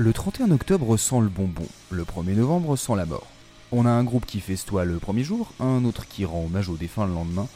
[0.00, 3.26] Le 31 octobre sent le bonbon, le 1er novembre sent la mort.
[3.70, 6.78] On a un groupe qui festoie le premier jour, un autre qui rend hommage aux
[6.78, 7.46] défunts le lendemain,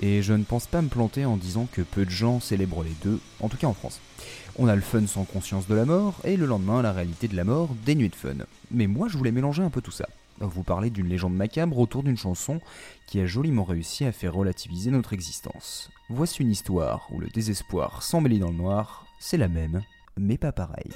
[0.00, 2.94] et je ne pense pas me planter en disant que peu de gens célèbrent les
[3.02, 3.98] deux, en tout cas en France.
[4.60, 7.34] On a le fun sans conscience de la mort, et le lendemain la réalité de
[7.34, 8.46] la mort dénuée de fun.
[8.70, 10.06] Mais moi je voulais mélanger un peu tout ça.
[10.38, 12.60] Vous parler d'une légende macabre autour d'une chanson
[13.08, 15.90] qui a joliment réussi à faire relativiser notre existence.
[16.10, 19.82] Voici une histoire où le désespoir s'embellit dans le noir, c'est la même,
[20.16, 20.92] mais pas pareil.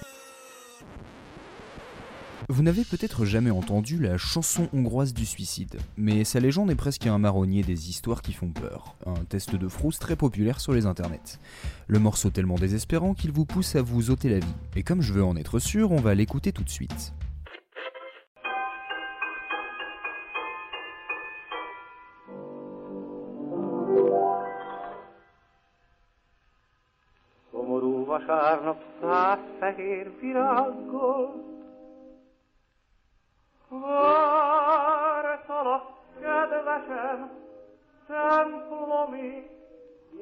[2.48, 7.06] Vous n'avez peut-être jamais entendu la chanson hongroise du suicide, mais sa légende est presque
[7.06, 10.86] un marronnier des histoires qui font peur, un test de frousse très populaire sur les
[10.86, 11.38] internets.
[11.86, 15.12] Le morceau tellement désespérant qu'il vous pousse à vous ôter la vie, et comme je
[15.12, 17.12] veux en être sûr, on va l'écouter tout de suite.
[33.82, 35.84] Vártalak,
[36.20, 37.30] kedvesem,
[38.06, 39.50] templomi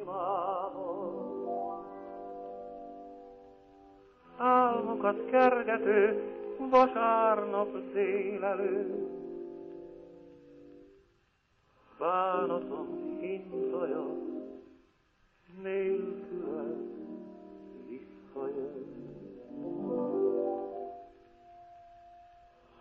[0.00, 1.28] imádom.
[4.36, 6.22] Álmokat kergető
[6.70, 9.08] vasárnap délelő.
[11.98, 14.06] Bánatom hintaja,
[15.62, 16.29] nélküled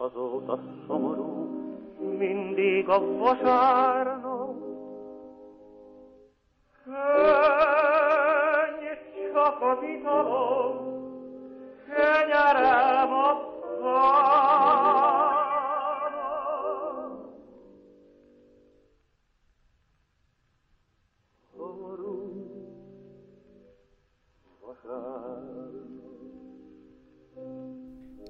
[0.01, 1.47] azóta szomorú,
[2.17, 4.55] mindig a vasárnap.
[6.83, 8.09] Könny
[9.33, 10.98] csak az italom,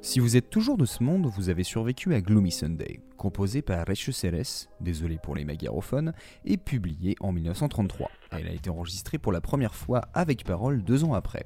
[0.10, 3.86] Si vous êtes toujours de ce monde, vous avez survécu à Gloomy Sunday, composé par
[3.86, 6.14] Reche Ceres, désolé pour les magarophones,
[6.46, 8.10] et publié en 1933.
[8.32, 11.46] Elle a été enregistrée pour la première fois avec parole deux ans après.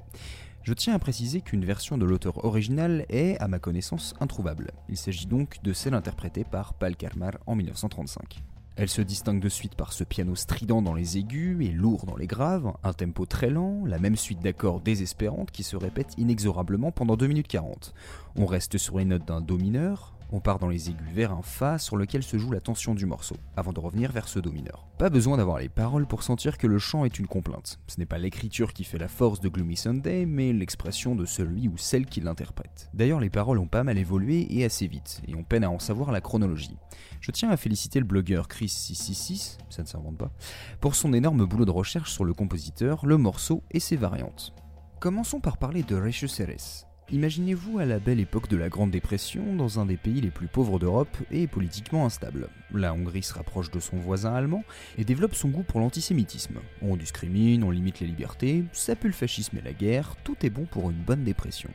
[0.62, 4.70] Je tiens à préciser qu'une version de l'auteur original est, à ma connaissance, introuvable.
[4.88, 8.44] Il s'agit donc de celle interprétée par Pal Karmar en 1935.
[8.76, 12.16] Elle se distingue de suite par ce piano strident dans les aigus et lourd dans
[12.16, 16.90] les graves, un tempo très lent, la même suite d'accords désespérantes qui se répètent inexorablement
[16.90, 17.94] pendant 2 minutes 40.
[18.34, 21.42] On reste sur les notes d'un Do mineur, on part dans les aigus vers un
[21.42, 24.50] Fa sur lequel se joue la tension du morceau, avant de revenir vers ce Do
[24.50, 24.88] mineur.
[24.98, 27.78] Pas besoin d'avoir les paroles pour sentir que le chant est une complainte.
[27.86, 31.68] Ce n'est pas l'écriture qui fait la force de Gloomy Sunday, mais l'expression de celui
[31.68, 32.90] ou celle qui l'interprète.
[32.94, 35.78] D'ailleurs, les paroles ont pas mal évolué et assez vite, et on peine à en
[35.78, 36.76] savoir la chronologie.
[37.20, 40.32] Je tiens à féliciter le blogueur Chris666, ça ne s'invente pas,
[40.80, 44.52] pour son énorme boulot de recherche sur le compositeur, le morceau et ses variantes.
[44.98, 46.86] Commençons par parler de Reche Ceres.
[47.12, 50.46] Imaginez-vous à la belle époque de la Grande Dépression dans un des pays les plus
[50.46, 52.48] pauvres d'Europe et politiquement instable.
[52.72, 54.64] La Hongrie se rapproche de son voisin allemand
[54.96, 56.60] et développe son goût pour l'antisémitisme.
[56.80, 60.50] On discrimine, on limite les libertés, ça pue le fascisme et la guerre, tout est
[60.50, 61.68] bon pour une bonne dépression.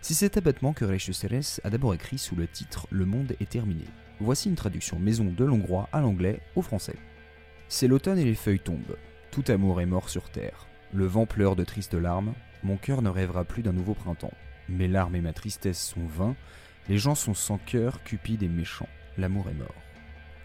[0.00, 3.50] C'est cet abattement que Reche Ceres a d'abord écrit sous le titre Le monde est
[3.50, 3.84] terminé.
[4.20, 6.96] Voici une traduction maison de l'hongrois à l'anglais au français.
[7.68, 8.96] C'est l'automne et les feuilles tombent.
[9.32, 10.68] Tout amour est mort sur terre.
[10.92, 12.32] Le vent pleure de tristes larmes.
[12.62, 14.32] Mon cœur ne rêvera plus d'un nouveau printemps.
[14.68, 16.36] Mes larmes et ma tristesse sont vains,
[16.88, 19.74] les gens sont sans cœur, cupides et méchants, l'amour est mort.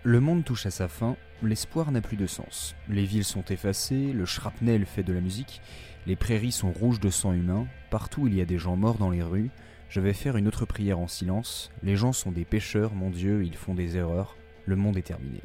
[0.04, 2.76] Le monde touche à sa fin, l'espoir n'a plus de sens.
[2.90, 5.62] Les villes sont effacées, le shrapnel fait de la musique,
[6.06, 9.10] les prairies sont rouges de sang humain, partout il y a des gens morts dans
[9.10, 9.52] les rues.
[9.88, 11.72] Je vais faire une autre prière en silence.
[11.84, 14.36] Les gens sont des pécheurs, mon Dieu, ils font des erreurs.
[14.66, 15.42] Le monde est terminé.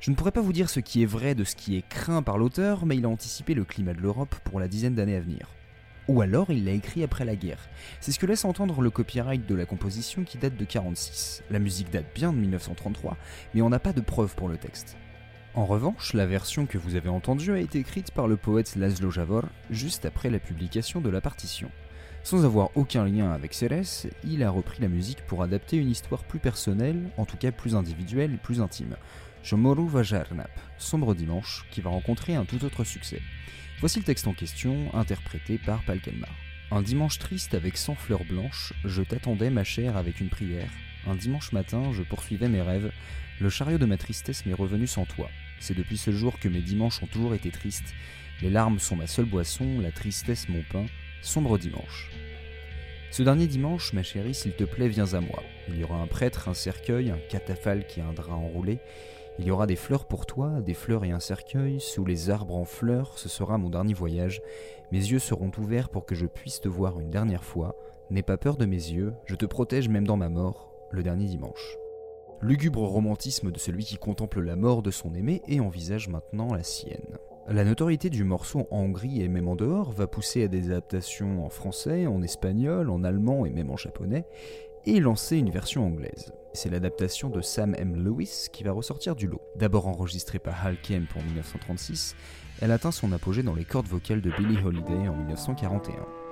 [0.00, 2.22] Je ne pourrais pas vous dire ce qui est vrai de ce qui est craint
[2.22, 5.20] par l'auteur, mais il a anticipé le climat de l'Europe pour la dizaine d'années à
[5.20, 5.48] venir.
[6.08, 7.68] Ou alors il l'a écrit après la guerre.
[8.00, 11.42] C'est ce que laisse entendre le copyright de la composition qui date de 46.
[11.50, 13.16] La musique date bien de 1933,
[13.54, 14.96] mais on n'a pas de preuves pour le texte.
[15.54, 19.10] En revanche, la version que vous avez entendue a été écrite par le poète Laszlo
[19.10, 21.70] Javor juste après la publication de la partition.
[22.24, 26.24] Sans avoir aucun lien avec Ceres, il a repris la musique pour adapter une histoire
[26.24, 28.96] plus personnelle, en tout cas plus individuelle et plus intime.
[29.44, 33.20] Shomoru Vajarnap, Sombre Dimanche, qui va rencontrer un tout autre succès.
[33.78, 36.34] Voici le texte en question, interprété par Palkelmar.
[36.70, 40.70] Un dimanche triste avec 100 fleurs blanches, je t'attendais ma chère avec une prière.
[41.06, 42.90] Un dimanche matin, je poursuivais mes rêves.
[43.38, 45.28] Le chariot de ma tristesse m'est revenu sans toi.
[45.60, 47.92] C'est depuis ce jour que mes dimanches ont toujours été tristes.
[48.40, 50.86] Les larmes sont ma seule boisson, la tristesse mon pain.
[51.20, 52.10] Sombre dimanche.
[53.10, 55.42] Ce dernier dimanche, ma chérie, s'il te plaît, viens à moi.
[55.68, 58.78] Il y aura un prêtre, un cercueil, un catafalque et un drap enroulé.
[59.38, 62.54] Il y aura des fleurs pour toi, des fleurs et un cercueil, sous les arbres
[62.54, 64.40] en fleurs, ce sera mon dernier voyage.
[64.92, 67.74] Mes yeux seront ouverts pour que je puisse te voir une dernière fois.
[68.10, 71.26] N'aie pas peur de mes yeux, je te protège même dans ma mort, le dernier
[71.26, 71.76] dimanche.
[72.42, 76.62] Lugubre romantisme de celui qui contemple la mort de son aimé et envisage maintenant la
[76.62, 77.18] sienne.
[77.46, 81.44] La notoriété du morceau en Hongrie et même en dehors va pousser à des adaptations
[81.44, 84.24] en français, en espagnol, en allemand et même en japonais,
[84.86, 86.32] et lancer une version anglaise.
[86.54, 88.02] C'est l'adaptation de Sam M.
[88.02, 89.42] Lewis qui va ressortir du lot.
[89.56, 92.16] D'abord enregistrée par Hal Kemp en 1936,
[92.62, 96.23] elle atteint son apogée dans les cordes vocales de Billie Holiday en 1941.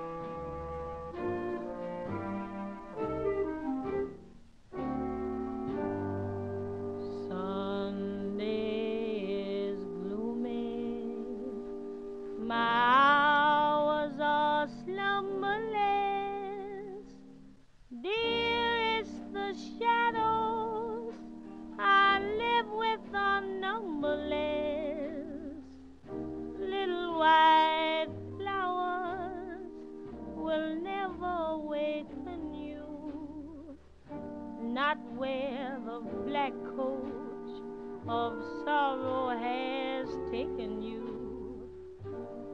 [40.73, 41.69] Taken you.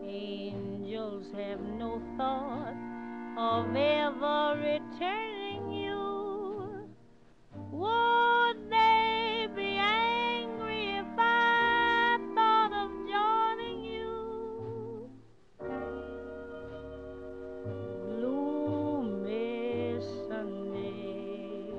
[0.04, 2.74] Angels have no thought
[3.36, 6.88] of ever returning you.
[7.70, 15.10] Would they be angry if I thought of joining you?
[18.06, 21.72] Gloomy Sunday.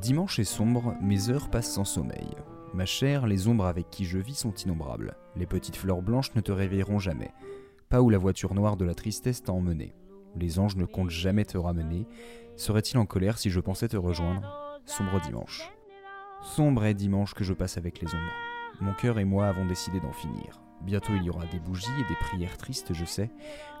[0.00, 2.34] Dimanche est sombre, mes heures passent sans sommeil.
[2.74, 5.16] Ma chère, les ombres avec qui je vis sont innombrables.
[5.36, 7.30] Les petites fleurs blanches ne te réveilleront jamais.
[7.88, 9.94] Pas où la voiture noire de la tristesse t'a emmené.
[10.34, 12.08] Les anges ne comptent jamais te ramener.
[12.56, 14.80] Serait-il en colère si je pensais te rejoindre?
[14.86, 15.62] Sombre dimanche.
[16.42, 18.80] Sombre est dimanche que je passe avec les ombres.
[18.80, 20.60] Mon cœur et moi avons décidé d'en finir.
[20.82, 23.30] Bientôt il y aura des bougies et des prières tristes, je sais.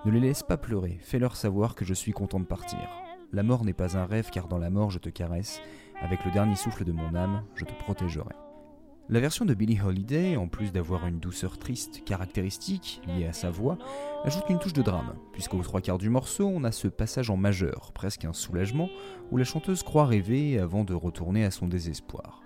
[0.04, 2.78] Ne les laisse pas pleurer, fais-leur savoir que je suis content de partir.
[3.32, 5.60] La mort n'est pas un rêve car dans la mort je te caresse.
[6.00, 8.34] Avec le dernier souffle de mon âme, je te protégerai.
[9.10, 13.50] La version de Billie Holiday, en plus d'avoir une douceur triste caractéristique liée à sa
[13.50, 13.76] voix,
[14.24, 17.36] ajoute une touche de drame, puisqu'aux trois quarts du morceau, on a ce passage en
[17.36, 18.88] majeur, presque un soulagement,
[19.30, 22.40] où la chanteuse croit rêver avant de retourner à son désespoir.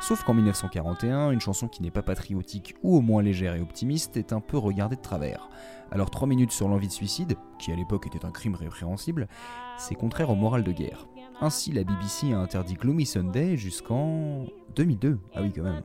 [0.00, 4.18] Sauf qu'en 1941, une chanson qui n'est pas patriotique ou au moins légère et optimiste
[4.18, 5.48] est un peu regardée de travers.
[5.90, 9.26] Alors 3 minutes sur l'envie de suicide, qui à l'époque était un crime répréhensible,
[9.78, 11.06] c'est contraire au moral de guerre.
[11.40, 14.44] Ainsi, la BBC a interdit Gloomy Sunday jusqu'en
[14.76, 15.18] 2002.
[15.34, 15.82] Ah oui, quand même.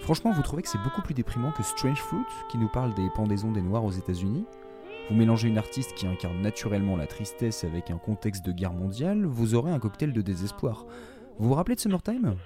[0.00, 3.08] Franchement, vous trouvez que c'est beaucoup plus déprimant que Strange Fruit, qui nous parle des
[3.14, 4.44] pendaisons des Noirs aux États-Unis?
[5.08, 9.24] Vous mélangez une artiste qui incarne naturellement la tristesse avec un contexte de guerre mondiale,
[9.24, 10.86] vous aurez un cocktail de désespoir.
[11.38, 12.36] Vous vous rappelez de Summertime?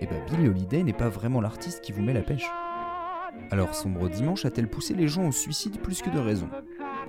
[0.00, 2.48] Eh ben, Billie Holiday n'est pas vraiment l'artiste qui vous met la pêche.
[3.50, 6.48] Alors, Sombre Dimanche a-t-elle poussé les gens au suicide plus que de raison?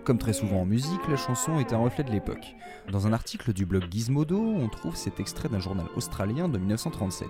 [0.03, 2.56] Comme très souvent en musique, la chanson est un reflet de l'époque.
[2.92, 7.27] Dans un article du blog Gizmodo, on trouve cet extrait d'un journal australien de 1937.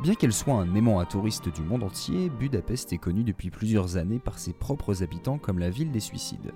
[0.00, 3.96] Bien qu'elle soit un aimant à touristes du monde entier, Budapest est connue depuis plusieurs
[3.96, 6.52] années par ses propres habitants comme la ville des suicides.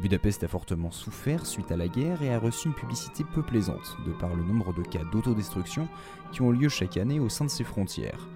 [0.00, 3.96] Budapest a fortement souffert suite à la guerre et a reçu une publicité peu plaisante,
[4.06, 5.88] de par le nombre de cas d'autodestruction
[6.30, 8.28] qui ont lieu chaque année au sein de ses frontières.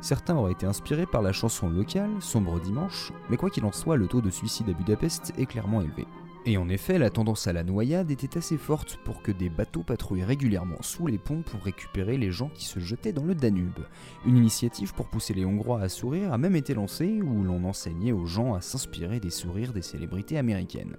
[0.00, 3.96] Certains auraient été inspirés par la chanson locale, Sombre Dimanche, mais quoi qu'il en soit,
[3.96, 6.06] le taux de suicide à Budapest est clairement élevé.
[6.44, 9.84] Et en effet, la tendance à la noyade était assez forte pour que des bateaux
[9.84, 13.78] patrouillent régulièrement sous les ponts pour récupérer les gens qui se jetaient dans le Danube.
[14.26, 18.10] Une initiative pour pousser les Hongrois à sourire a même été lancée où l'on enseignait
[18.10, 20.96] aux gens à s'inspirer des sourires des célébrités américaines.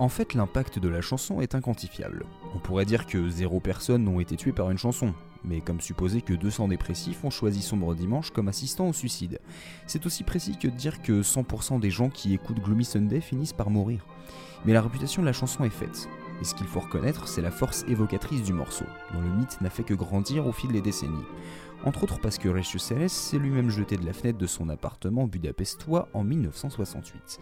[0.00, 2.26] En fait, l'impact de la chanson est inquantifiable.
[2.52, 6.20] On pourrait dire que zéro personne n'ont été tuées par une chanson, mais comme supposer
[6.20, 9.40] que 200 dépressifs ont choisi Sombre Dimanche comme assistant au suicide.
[9.86, 13.52] C'est aussi précis que de dire que 100% des gens qui écoutent Gloomy Sunday finissent
[13.52, 14.04] par mourir.
[14.64, 16.08] Mais la réputation de la chanson est faite.
[16.40, 19.70] Et ce qu'il faut reconnaître, c'est la force évocatrice du morceau, dont le mythe n'a
[19.70, 21.24] fait que grandir au fil des décennies.
[21.84, 26.08] Entre autres parce que Ceres s'est lui-même jeté de la fenêtre de son appartement budapestois
[26.14, 27.38] en 1968.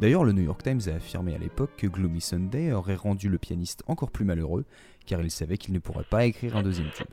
[0.00, 3.38] D'ailleurs, le New York Times a affirmé à l'époque que Gloomy Sunday aurait rendu le
[3.38, 4.64] pianiste encore plus malheureux,
[5.06, 7.06] car il savait qu'il ne pourrait pas écrire un deuxième tube.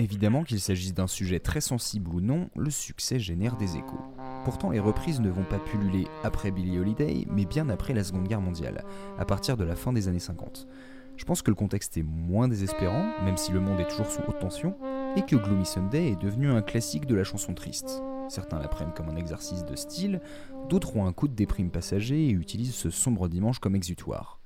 [0.00, 4.00] Évidemment qu'il s'agisse d'un sujet très sensible ou non, le succès génère des échos.
[4.44, 8.28] Pourtant, les reprises ne vont pas pulluler après Billie Holiday, mais bien après la Seconde
[8.28, 8.84] Guerre mondiale,
[9.18, 10.68] à partir de la fin des années 50.
[11.16, 14.20] Je pense que le contexte est moins désespérant, même si le monde est toujours sous
[14.28, 14.76] haute tension,
[15.16, 18.00] et que Gloomy Sunday est devenu un classique de la chanson triste.
[18.28, 20.20] Certains la prennent comme un exercice de style,
[20.68, 24.40] d'autres ont un coup de déprime passager et utilisent ce sombre dimanche comme exutoire.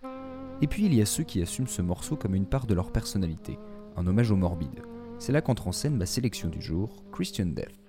[0.60, 2.92] Et puis il y a ceux qui assument ce morceau comme une part de leur
[2.92, 3.58] personnalité,
[3.96, 4.82] un hommage au morbide.
[5.18, 7.82] C'est là qu'entre en scène ma sélection du jour, Christian Death.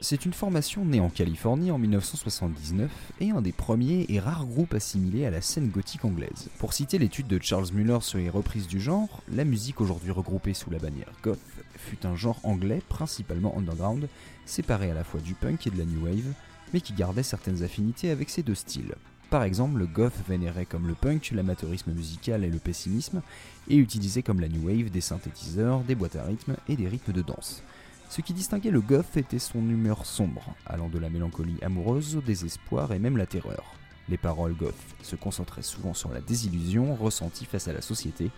[0.00, 2.88] C'est une formation née en Californie en 1979
[3.20, 6.50] et un des premiers et rares groupes assimilés à la scène gothique anglaise.
[6.58, 10.54] Pour citer l'étude de Charles Muller sur les reprises du genre, la musique aujourd'hui regroupée
[10.54, 11.40] sous la bannière goth
[11.78, 14.08] fut un genre anglais principalement underground,
[14.44, 16.32] séparé à la fois du punk et de la new wave,
[16.72, 18.94] mais qui gardait certaines affinités avec ces deux styles.
[19.30, 23.22] Par exemple, le goth vénérait comme le punk l'amateurisme musical et le pessimisme,
[23.68, 27.12] et utilisait comme la new wave des synthétiseurs, des boîtes à rythme et des rythmes
[27.12, 27.62] de danse.
[28.08, 32.22] Ce qui distinguait le goth était son humeur sombre, allant de la mélancolie amoureuse au
[32.22, 33.77] désespoir et même la terreur.
[34.08, 38.30] Les paroles goth se concentraient souvent sur la désillusion ressentie face à la société,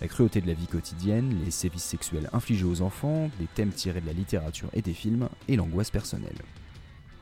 [0.00, 4.00] la cruauté de la vie quotidienne, les sévices sexuels infligés aux enfants, des thèmes tirés
[4.00, 6.36] de la littérature et des films, et l'angoisse personnelle.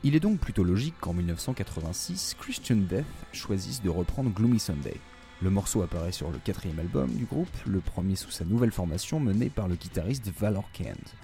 [0.03, 4.97] Il est donc plutôt logique qu'en 1986, Christian Death choisisse de reprendre Gloomy Sunday.
[5.41, 9.19] Le morceau apparaît sur le quatrième album du groupe, le premier sous sa nouvelle formation
[9.19, 11.15] menée par le guitariste Valor Kent.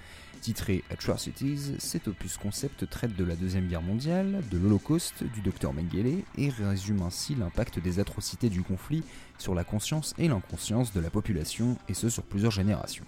[0.42, 5.72] Titré Atrocities, cet opus concept traite de la Deuxième Guerre mondiale, de l'Holocauste, du docteur
[5.72, 9.04] Mengele et résume ainsi l'impact des atrocités du conflit
[9.38, 13.06] sur la conscience et l'inconscience de la population, et ce sur plusieurs générations.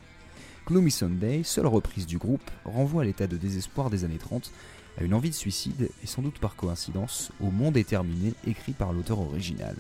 [0.67, 4.51] Gloomy Sunday, seule reprise du groupe, renvoie à l'état de désespoir des années 30,
[4.99, 8.93] à une envie de suicide et sans doute par coïncidence au monde déterminé écrit par
[8.93, 9.75] l'auteur original.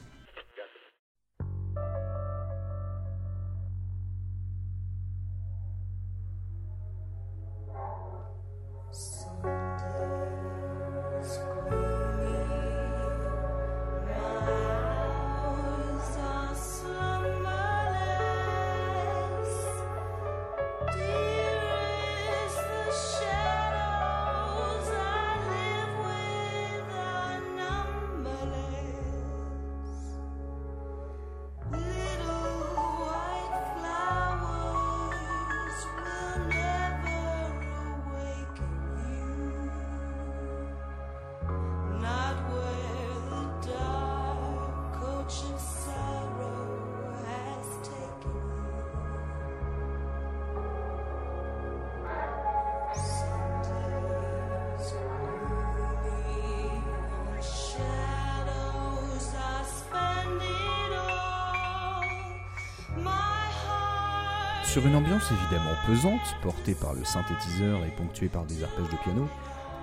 [64.73, 68.97] Sur une ambiance évidemment pesante, portée par le synthétiseur et ponctuée par des arpèges de
[69.03, 69.29] piano,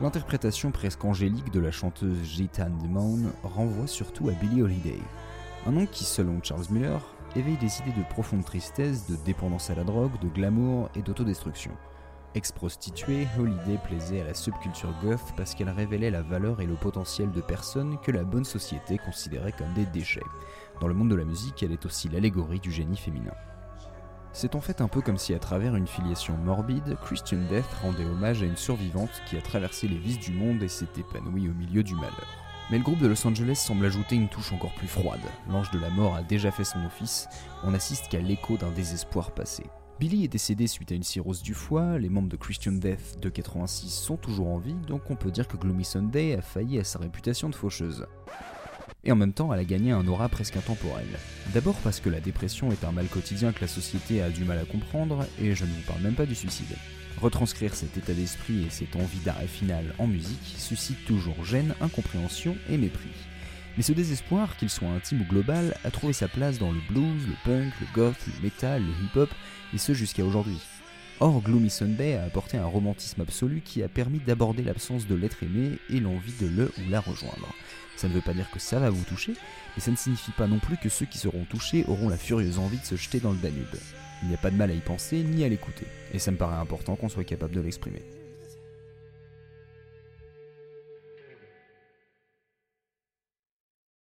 [0.01, 4.99] l'interprétation presque angélique de la chanteuse Gitan Demone renvoie surtout à Billie Holiday.
[5.65, 6.99] Un nom qui, selon Charles Muller,
[7.37, 11.71] éveille des idées de profonde tristesse, de dépendance à la drogue, de glamour et d'autodestruction.
[12.35, 17.31] Ex-prostituée, Holiday plaisait à la subculture goth parce qu'elle révélait la valeur et le potentiel
[17.31, 20.19] de personnes que la bonne société considérait comme des déchets.
[20.81, 23.35] Dans le monde de la musique, elle est aussi l'allégorie du génie féminin.
[24.33, 28.05] C'est en fait un peu comme si à travers une filiation morbide, Christian Death rendait
[28.05, 31.53] hommage à une survivante qui a traversé les vices du monde et s'est épanouie au
[31.53, 32.37] milieu du malheur.
[32.71, 35.21] Mais le groupe de Los Angeles semble ajouter une touche encore plus froide.
[35.51, 37.29] L'ange de la mort a déjà fait son office,
[37.65, 39.65] on assiste qu'à l'écho d'un désespoir passé.
[39.99, 43.29] Billy est décédé suite à une cirrhose du foie, les membres de Christian Death de
[43.29, 46.85] 86 sont toujours en vie, donc on peut dire que Gloomy Sunday a failli à
[46.85, 48.07] sa réputation de faucheuse.
[49.05, 51.07] Et en même temps, elle a gagné un aura presque intemporel.
[51.55, 54.59] D'abord parce que la dépression est un mal quotidien que la société a du mal
[54.59, 56.77] à comprendre, et je ne vous parle même pas du suicide.
[57.21, 62.57] Retranscrire cet état d'esprit et cette envie d'arrêt final en musique suscite toujours gêne, incompréhension
[62.69, 63.09] et mépris.
[63.77, 67.27] Mais ce désespoir, qu'il soit intime ou global, a trouvé sa place dans le blues,
[67.27, 69.31] le punk, le goth, le metal, le hip-hop,
[69.73, 70.59] et ce jusqu'à aujourd'hui.
[71.23, 75.43] Or, Gloomy Sunday a apporté un romantisme absolu qui a permis d'aborder l'absence de l'être
[75.43, 77.55] aimé et l'envie de le ou la rejoindre.
[77.97, 79.35] Ça ne veut pas dire que ça va vous toucher,
[79.77, 82.59] mais ça ne signifie pas non plus que ceux qui seront touchés auront la furieuse
[82.59, 83.77] envie de se jeter dans le Danube.
[84.23, 86.39] Il n'y a pas de mal à y penser ni à l'écouter, et ça me
[86.39, 88.03] paraît important qu'on soit capable de l'exprimer.